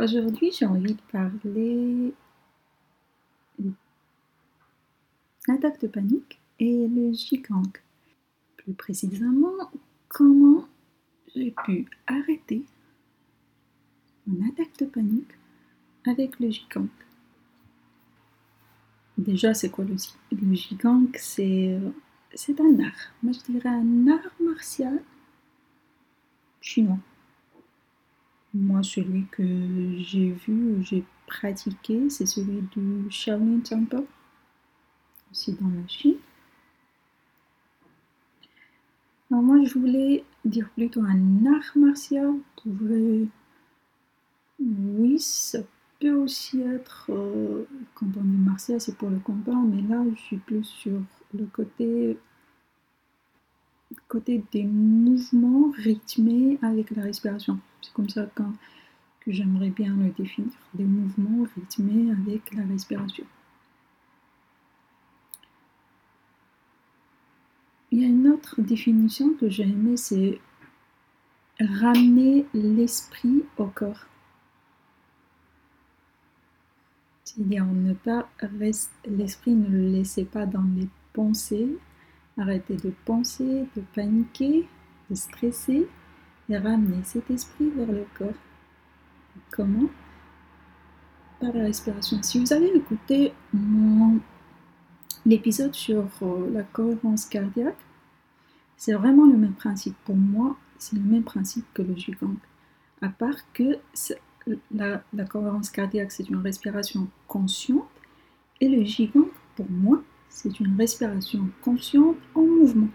[0.00, 2.14] Aujourd'hui, j'ai envie de parler
[5.46, 7.70] l'attaque de panique et le gigang.
[8.56, 9.70] Plus précisément,
[10.08, 10.66] comment
[11.34, 12.64] j'ai pu arrêter
[14.26, 15.32] mon attaque de panique
[16.06, 16.88] avec le gigang.
[19.18, 19.96] Déjà, c'est quoi le,
[20.32, 21.78] le C'est
[22.34, 23.12] c'est un art.
[23.22, 25.02] Moi, je dirais un art martial
[26.62, 26.96] chinois.
[28.52, 29.44] Moi, celui que
[29.98, 34.02] j'ai vu, j'ai pratiqué, c'est celui du Shaolin Temple,
[35.30, 36.16] aussi dans la Chine.
[39.30, 42.34] Alors moi, je voulais dire plutôt un art martial.
[44.58, 45.60] Oui, ça
[46.00, 50.20] peut aussi être, euh, quand on dit martial, c'est pour le combat, mais là, je
[50.20, 51.00] suis plus sur
[51.32, 52.18] le côté
[54.52, 57.60] des mouvements rythmés avec la respiration.
[57.82, 58.42] C'est comme ça que,
[59.26, 60.52] j'aimerais bien le définir.
[60.74, 63.24] Des mouvements rythmés avec la respiration.
[67.92, 70.40] Il y a une autre définition que j'ai aimée, c'est
[71.60, 74.06] ramener l'esprit au corps.
[77.24, 78.28] C'est-à-dire ne pas
[79.06, 81.78] l'esprit ne le laissez pas dans les pensées,
[82.40, 84.66] Arrêtez de penser, de paniquer,
[85.10, 85.86] de stresser
[86.58, 88.34] ramener cet esprit vers le corps.
[89.50, 89.88] Comment?
[91.40, 92.22] Par la respiration.
[92.22, 93.32] Si vous avez écouté
[95.24, 97.78] l'épisode sur euh, la cohérence cardiaque,
[98.76, 99.96] c'est vraiment le même principe.
[100.04, 102.36] Pour moi, c'est le même principe que le Jigong.
[103.02, 103.78] À part que
[104.72, 107.88] la, cohérence cardiaque, c'est une respiration consciente
[108.60, 112.88] et le Jigong, pour moi, c'est une respiration consciente en mouvement.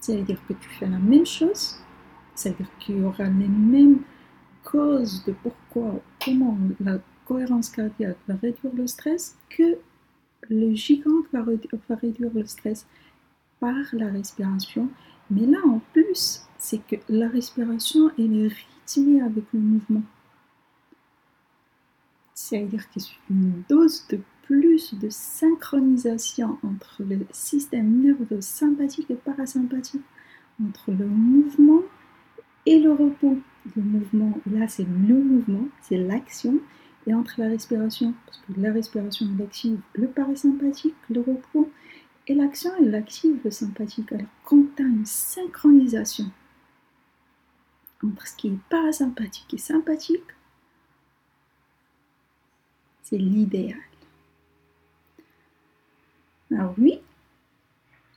[0.00, 1.76] Ça veut dire que tu fais la même chose,
[2.34, 4.00] ça veut dire qu'il y aura les mêmes
[4.64, 9.78] causes de pourquoi, comment la cohérence cardiaque va réduire le stress que
[10.48, 11.44] le gigant va,
[11.94, 12.86] réduire le stress
[13.60, 14.88] par la respiration.
[15.30, 18.48] Mais là, en plus, c'est que la respiration, est
[18.96, 20.02] rythmée avec le mouvement.
[22.34, 24.18] Ça veut dire que c'est une dose de
[24.50, 30.02] plus de synchronisation entre le système nerveux sympathique et parasympathique,
[30.60, 31.82] entre le mouvement
[32.66, 33.38] et le repos.
[33.76, 36.58] Le mouvement, là c'est le mouvement, c'est l'action,
[37.06, 41.70] et entre la respiration, parce que la respiration elle active le parasympathique, le repos,
[42.26, 44.10] et l'action elle active le sympathique.
[44.10, 46.28] Alors quand tu as une synchronisation
[48.02, 50.24] entre ce qui est parasympathique et sympathique,
[53.04, 53.78] c'est l'idéal.
[56.52, 57.00] Alors oui,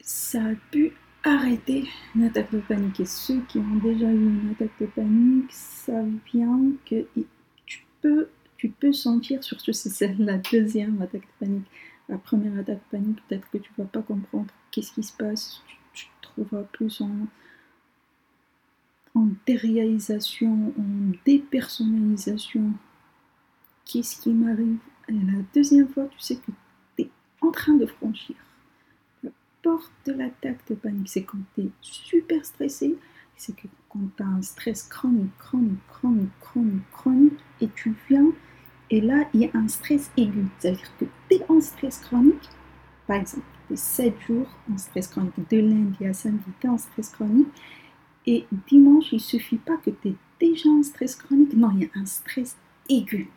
[0.00, 0.92] ça a pu
[1.24, 3.00] arrêter une attaque de panique.
[3.00, 7.06] Et ceux qui ont déjà eu une attaque de panique savent bien que
[7.66, 11.66] tu peux, tu peux sentir, surtout si c'est la deuxième attaque de panique.
[12.08, 15.12] La première attaque de panique, peut-être que tu ne vas pas comprendre qu'est-ce qui se
[15.12, 15.62] passe.
[15.92, 17.26] Tu, te trouveras plus en,
[19.14, 22.72] en déréalisation, en dépersonnalisation.
[23.84, 24.78] Qu'est-ce qui m'arrive?
[25.08, 26.52] Et la deuxième fois, tu sais que
[27.48, 28.36] en train de franchir
[29.22, 29.30] la
[29.62, 31.08] porte de l'attaque de panique.
[31.08, 32.96] C'est quand tu es super stressé,
[33.36, 38.30] c'est que quand tu as un stress chronique, chronique, chronique, chronique, chronique, et tu viens,
[38.90, 40.46] et là, il y a un stress aigu.
[40.58, 42.48] C'est-à-dire que tu es en stress chronique,
[43.06, 46.70] par exemple, tu es 7 jours en stress chronique, de lundi à samedi, tu es
[46.70, 47.48] en stress chronique,
[48.26, 51.84] et dimanche, il suffit pas que tu es déjà en stress chronique, non, il y
[51.86, 52.56] a un stress
[52.90, 53.30] aigu.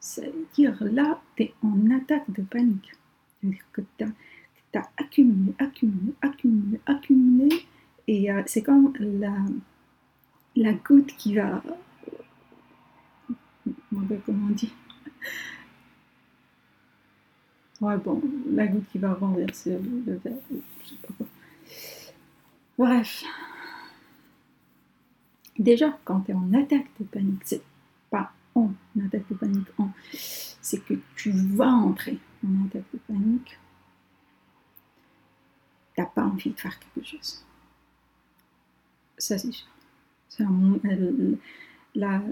[0.00, 2.92] C'est-à-dire là, tu es en attaque de panique.
[3.40, 4.04] C'est-à-dire que tu
[4.78, 7.66] as, accumulé, accumulé, accumulé, accumulé,
[8.06, 9.34] et euh, c'est comme la,
[10.56, 11.62] la goutte qui va.
[14.26, 14.72] Comment on dit?
[17.80, 21.26] Ouais, bon, la goutte qui va renverser le, verre, je sais pas quoi.
[22.76, 23.24] Bref.
[25.58, 27.62] Déjà, quand tu es en attaque de panique, c'est
[28.10, 28.70] pas en
[29.04, 29.68] attaque de panique,
[30.12, 33.58] c'est que tu vas entrer en attaque de panique,
[35.96, 37.44] t'as pas envie de faire quelque chose.
[39.16, 39.66] Ça, c'est sûr.
[40.28, 40.44] C'est
[41.94, 42.22] la,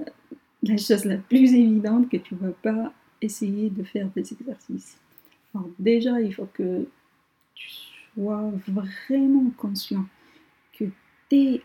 [0.62, 4.98] la chose la plus évidente que tu ne vas pas essayer de faire des exercices.
[5.54, 6.86] Alors déjà, il faut que
[7.54, 7.70] tu
[8.14, 10.06] sois vraiment conscient
[10.72, 10.84] que
[11.28, 11.62] tu es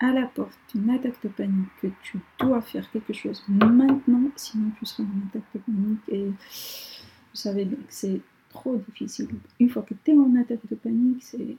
[0.00, 4.70] à la porte d'une attaque de panique, que tu dois faire quelque chose maintenant, sinon
[4.78, 6.30] tu seras en attaque de panique et
[7.40, 8.20] savez bien que c'est
[8.50, 9.28] trop difficile.
[9.58, 11.56] Une fois que tu es en attaque de panique, c'est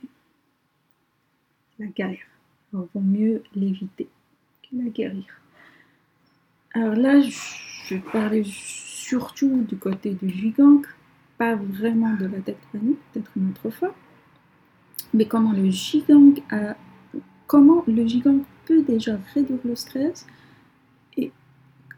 [1.80, 2.19] la galère.
[2.74, 4.07] Il vaut mieux l'éviter
[4.63, 5.25] que la guérir.
[6.74, 10.81] Alors là, je parlais surtout du côté du gigant,
[11.38, 13.94] pas vraiment de la tectonique, peut-être une autre fois.
[15.13, 16.78] Mais comment le gigant a,
[17.48, 20.25] comment le gigant peut déjà réduire le stress
[21.18, 21.31] et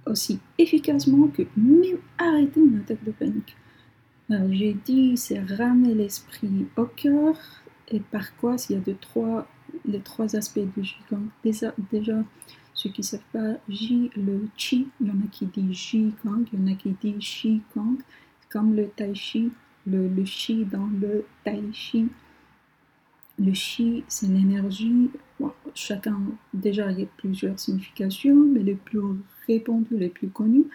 [0.08, 3.56] aussi efficacement que même arrêter une attaque de panique.
[4.30, 7.36] J'ai dit, c'est ramener l'esprit au cœur.
[7.90, 9.48] Et par quoi S'il y a de trois,
[9.86, 11.24] les trois aspects du gigant.
[11.44, 12.24] Déjà, déjà
[12.74, 16.14] ceux qui ne savent pas, J, le Chi, il y en a qui disent Ji
[16.24, 17.98] Kang, il y en a qui disent Shi Kang,
[18.50, 19.52] comme le Tai Chi,
[19.86, 22.08] le, le Chi dans le Tai Chi.
[23.40, 25.10] Le Chi, c'est l'énergie.
[25.76, 26.20] chacun,
[26.54, 29.00] déjà, il y a plusieurs significations, mais les plus
[29.48, 30.68] répandues, les plus connues,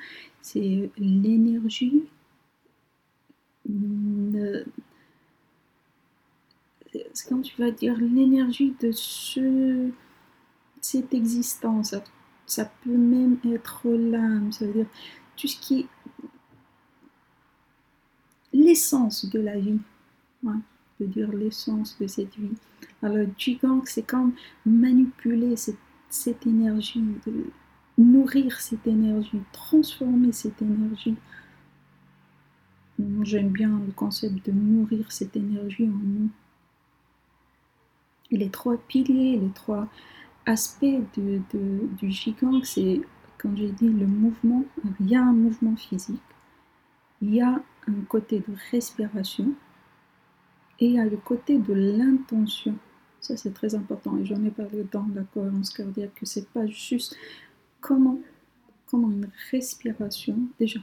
[0.42, 2.04] c'est l'énergie.
[7.28, 9.90] Comme tu vas dire l'énergie de ce
[10.80, 11.94] cette existence.
[12.46, 14.86] Ça, peut même être l'âme, ça veut dire
[15.36, 15.86] tout ce qui
[18.52, 19.78] l'essence de la vie.
[20.42, 20.54] Ouais,
[20.98, 22.56] veut dire l'essence de cette vie.
[23.02, 24.32] Alors, Jigong, c'est comme
[24.64, 25.76] manipuler cette,
[26.08, 27.04] cette énergie,
[27.98, 31.16] nourrir cette énergie, transformer cette énergie.
[33.22, 36.30] J'aime bien le concept de nourrir cette énergie en nous.
[38.30, 39.88] Et les trois piliers, les trois
[40.46, 41.40] aspect de,
[41.96, 43.00] du gigant, c'est,
[43.38, 44.64] quand j'ai dit le mouvement,
[45.00, 46.20] il y a un mouvement physique,
[47.22, 49.52] il y a un côté de respiration
[50.78, 52.76] et il y a le côté de l'intention.
[53.20, 56.66] Ça, c'est très important et j'en ai parlé dans la cohérence cardiaque que c'est pas
[56.66, 57.16] juste
[57.80, 58.20] comment,
[58.86, 60.80] comment une respiration, déjà,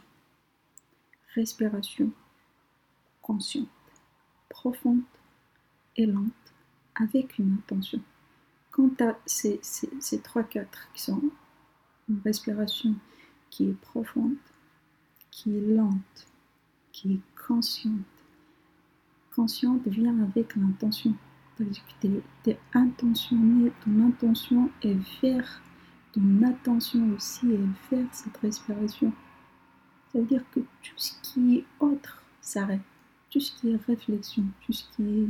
[1.34, 2.12] respiration
[3.26, 3.68] consciente,
[4.50, 5.02] profonde
[5.96, 6.32] et lente
[6.94, 8.00] avec une intention.
[8.70, 11.22] Quand tu as ces, ces, 3-4 qui sont
[12.08, 12.94] une respiration
[13.50, 14.36] qui est profonde,
[15.32, 16.28] qui est lente,
[16.92, 17.96] qui est consciente,
[19.36, 21.16] consciente vient avec l'intention.
[21.58, 22.12] Tu
[22.48, 25.62] es, intentionné, ton intention est vers,
[26.12, 29.12] ton attention aussi est vers cette respiration.
[30.12, 32.82] Ça veut dire que tout ce qui est autre s'arrête.
[33.36, 35.28] Tout ce qui est réflexion, tout ce qui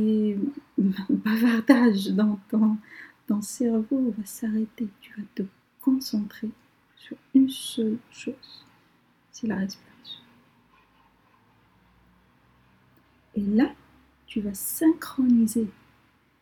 [0.00, 0.36] est
[1.08, 4.88] bavardage dans ton, cerveau va s'arrêter.
[5.00, 5.44] Tu vas te
[5.80, 6.50] concentrer
[6.96, 8.66] sur une seule chose,
[9.30, 10.20] c'est la respiration.
[13.36, 13.72] Et là,
[14.26, 15.68] tu vas synchroniser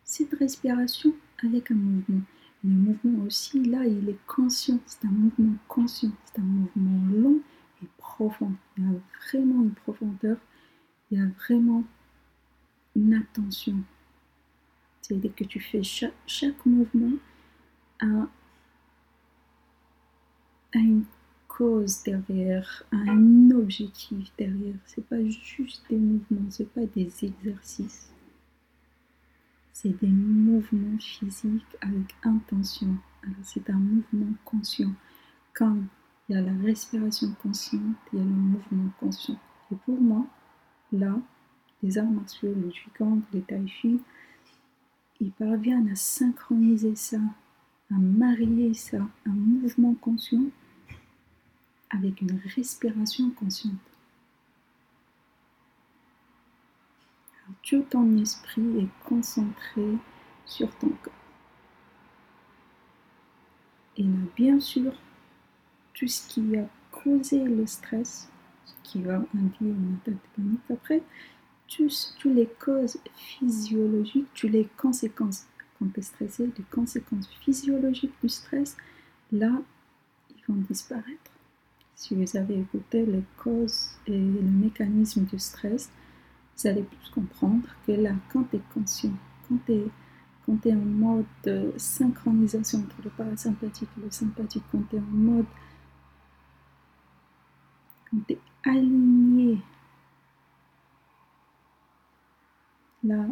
[0.03, 1.13] cette respiration
[1.43, 2.23] avec un mouvement.
[2.63, 4.79] Le mouvement aussi, là, il est conscient.
[4.87, 6.11] C'est un mouvement conscient.
[6.25, 7.39] C'est un mouvement long
[7.83, 8.53] et profond.
[8.77, 10.37] Il y a vraiment une profondeur.
[11.11, 11.83] Il y a vraiment
[12.95, 13.77] une attention.
[15.01, 17.17] C'est-à-dire que tu fais chaque, chaque mouvement
[17.99, 18.27] à,
[20.75, 21.03] une
[21.47, 24.75] cause derrière, à un objectif derrière.
[24.85, 28.11] C'est pas juste des mouvements, c'est pas des exercices.
[29.73, 32.97] C'est des mouvements physiques avec intention.
[33.41, 34.93] C'est un mouvement conscient.
[35.53, 35.87] Comme
[36.29, 39.39] il y a la respiration consciente, il y a le mouvement conscient.
[39.71, 40.27] Et pour moi,
[40.93, 41.15] là,
[41.81, 43.99] les arts martiaux, le Jigong, le Tai Chi,
[45.19, 47.19] ils parviennent à synchroniser ça,
[47.91, 50.45] à marier ça, un mouvement conscient
[51.89, 53.73] avec une respiration consciente.
[57.63, 59.97] tout ton esprit est concentré
[60.45, 61.13] sur ton corps.
[63.97, 64.05] Et
[64.35, 64.93] bien sûr,
[65.99, 68.29] tout ce qui a causé le stress,
[68.65, 71.03] ce qui va induire une attaque panique après,
[71.67, 75.45] tous, les causes physiologiques, toutes les conséquences,
[75.77, 78.77] quand tu es stressé, les conséquences physiologiques du stress,
[79.31, 79.51] là,
[80.29, 81.31] ils vont disparaître.
[81.95, 85.89] Si vous avez écouté les causes et le mécanisme du stress,
[86.57, 89.13] vous allez plus comprendre que là, quand tu es conscient,
[89.47, 89.87] quand tu es,
[90.45, 94.99] quand es en mode de synchronisation entre le parasympathique et le sympathique, quand tu es
[94.99, 95.45] en mode,
[98.65, 99.59] aligné
[103.03, 103.25] là,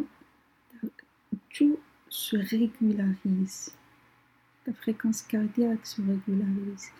[1.54, 3.74] tout se régularise.
[4.64, 6.90] Ta fréquence cardiaque se régularise.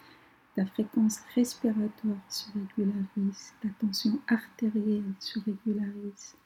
[0.55, 3.53] Ta fréquence respiratoire se régularise.
[3.61, 6.37] Ta tension artérielle se régularise.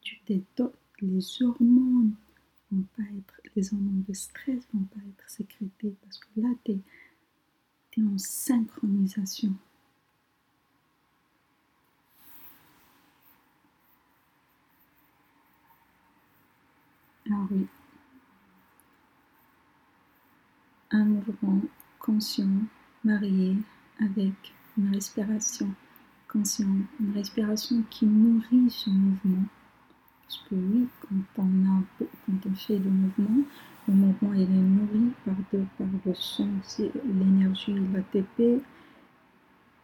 [0.00, 0.72] Tu t'étoffes.
[1.02, 2.14] Les hormones
[2.72, 6.72] vont pas être, les hormones de stress vont pas être sécrétées parce que là, tu
[6.72, 6.78] es
[7.98, 9.52] en synchronisation.
[17.30, 17.66] Ah oui.
[20.90, 21.60] un mouvement
[21.98, 22.48] conscient
[23.04, 23.56] marié
[24.00, 25.68] avec une respiration
[26.28, 29.44] consciente, une respiration qui nourrit ce mouvement.
[30.48, 33.44] Que oui, quand on, a, quand on fait le mouvement,
[33.88, 38.62] le mouvement il est nourri par, de, par le c'est l'énergie, l'ATP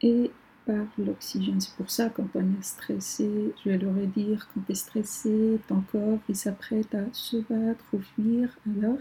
[0.02, 0.30] et
[0.66, 1.60] par l'oxygène.
[1.60, 5.60] C'est pour ça quand on est stressé, je vais le redire, quand tu es stressé,
[5.68, 8.98] ton corps il s'apprête à se battre ou fuir, alors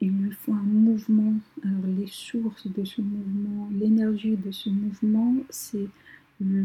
[0.00, 1.34] il, lui faut un mouvement.
[1.62, 5.88] Alors les sources de ce mouvement, l'énergie de ce mouvement, c'est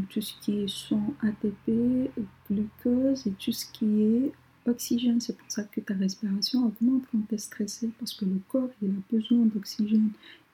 [0.10, 2.12] tout ce qui est son ATP,
[2.50, 4.32] glucose et tout ce qui est
[4.66, 5.22] oxygène.
[5.22, 8.70] C'est pour ça que ta respiration augmente quand tu es stressé, parce que le corps
[8.82, 10.12] il a besoin d'oxygène.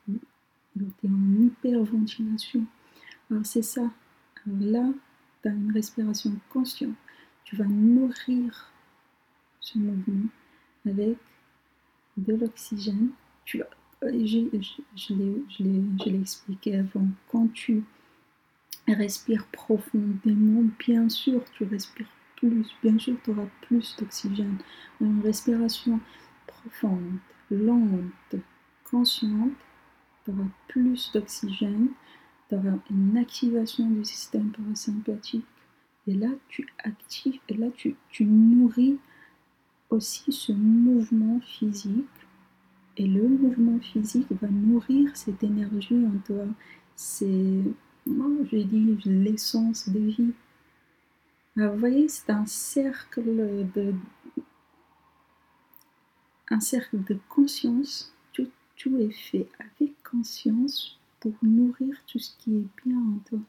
[0.07, 2.65] Donc tu es en hyperventilation.
[3.31, 3.89] Alors c'est ça.
[4.45, 4.87] Là,
[5.41, 6.95] tu as une respiration consciente.
[7.45, 8.71] Tu vas nourrir
[9.59, 10.29] ce mouvement
[10.85, 11.17] avec
[12.17, 13.09] de l'oxygène.
[13.55, 13.63] Euh,
[14.03, 15.13] je, je,
[15.57, 17.07] je l'ai expliqué avant.
[17.31, 17.83] Quand tu
[18.93, 22.75] respires profondément, bien sûr, tu respires plus.
[22.83, 24.57] Bien sûr, tu auras plus d'oxygène.
[25.01, 25.99] Une respiration
[26.45, 27.17] profonde,
[27.49, 28.35] lente,
[28.89, 29.53] consciente,
[30.23, 31.89] tu auras plus d'oxygène,
[32.49, 35.45] tu auras une activation du système parasympathique.
[36.07, 38.97] Et là, tu actives, et là, tu, tu nourris
[39.89, 42.05] aussi ce mouvement physique.
[42.97, 46.45] Et le mouvement physique va nourrir cette énergie en toi.
[46.95, 47.61] C'est,
[48.05, 50.33] moi, je dis, l'essence de vie?
[51.57, 53.93] Alors, vous voyez, c'est un cercle de,
[56.49, 58.13] un cercle de conscience.
[58.33, 63.39] Tout, tout est fait avec conscience pour nourrir tout ce qui est bien en toi.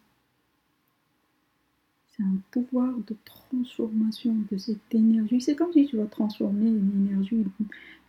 [2.09, 5.41] C'est un pouvoir de transformation de cette énergie.
[5.41, 7.45] C'est comme si tu vas transformer une énergie,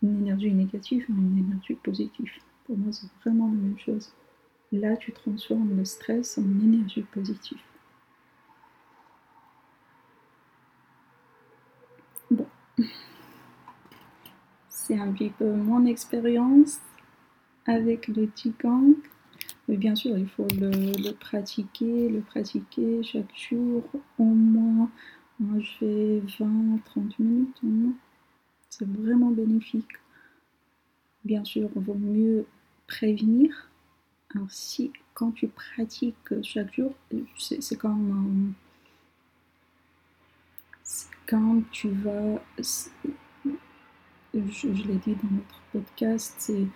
[0.02, 2.30] une énergie négative en une énergie positive.
[2.64, 4.14] Pour moi, c'est vraiment la même chose.
[4.72, 7.58] Là, tu transformes le stress en énergie positive.
[12.30, 12.46] Bon.
[14.68, 16.80] C'est un petit peu mon expérience
[17.66, 18.96] avec le Qigong.
[19.68, 23.84] Mais bien sûr, il faut le, pratiquer, le pratiquer chaque jour
[24.18, 24.90] au moins.
[25.40, 27.94] Moi, je fais 20-30 minutes au moins.
[28.70, 29.92] C'est vraiment bénéfique.
[31.24, 32.46] Bien sûr, il vaut mieux
[32.86, 33.67] prévenir.
[34.34, 36.94] Alors, si quand tu pratiques chaque jour,
[37.38, 38.54] c'est comme
[41.26, 42.42] quand tu vas.
[44.34, 46.66] Je, je l'ai dit dans notre podcast, c'est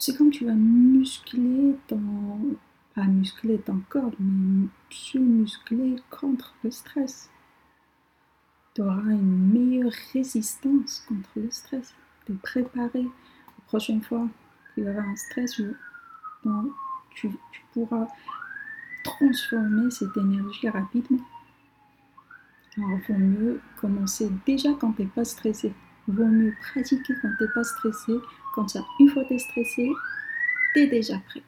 [0.00, 2.56] c'est comme tu vas muscler ton,
[2.94, 7.28] pas muscler ton corps, mais se muscler contre le stress.
[8.74, 11.94] Tu auras une meilleure résistance contre le stress.
[12.24, 13.02] Tu es préparé.
[13.02, 14.26] La prochaine fois
[14.74, 15.60] qu'il y aura un stress,
[17.14, 18.06] tu, tu pourras
[19.04, 21.24] transformer cette énergie rapidement.
[22.76, 25.72] Alors, vaut mieux commencer déjà quand tu n'es pas stressé.
[26.06, 28.12] Vaut mieux pratiquer quand tu n'es pas stressé
[28.54, 29.92] comme ça, une fois tu es stressé,
[30.74, 31.42] tu es déjà prêt.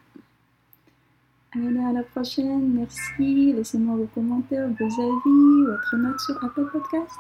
[1.55, 2.73] Allez, à la prochaine.
[2.73, 3.53] Merci.
[3.53, 7.17] Laissez-moi vos commentaires, vos avis, votre note sur Apple Podcast.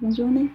[0.00, 0.50] Bonne journée.